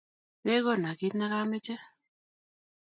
[0.45, 1.75] Megono kiit nagameche